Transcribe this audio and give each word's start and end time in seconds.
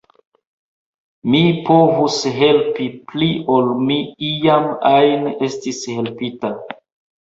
Mi 1.33 1.41
povus 1.67 2.17
helpi 2.39 2.89
pli 3.13 3.29
ol 3.59 3.71
mi 3.85 4.01
iam 4.33 4.69
ajn 4.97 5.33
estis 5.53 5.89
helpita. 5.97 6.57